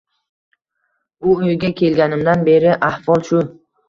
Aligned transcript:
Bu 1.25 1.35
uyga 1.47 1.69
kelg‘animdan 1.81 2.41
beri 2.47 2.73
ahvol 2.89 3.23
shu 3.29 3.43